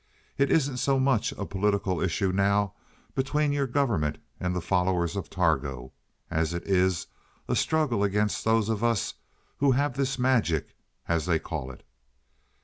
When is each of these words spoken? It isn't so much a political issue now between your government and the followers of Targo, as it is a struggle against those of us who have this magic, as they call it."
It 0.35 0.49
isn't 0.49 0.77
so 0.77 0.99
much 0.99 1.31
a 1.33 1.45
political 1.45 2.01
issue 2.01 2.31
now 2.31 2.73
between 3.13 3.51
your 3.51 3.67
government 3.67 4.17
and 4.39 4.55
the 4.55 4.59
followers 4.59 5.15
of 5.15 5.29
Targo, 5.29 5.91
as 6.31 6.55
it 6.55 6.63
is 6.63 7.05
a 7.47 7.55
struggle 7.55 8.03
against 8.03 8.43
those 8.43 8.67
of 8.67 8.83
us 8.83 9.13
who 9.57 9.73
have 9.73 9.95
this 9.95 10.17
magic, 10.17 10.75
as 11.07 11.27
they 11.27 11.37
call 11.37 11.69
it." 11.69 11.83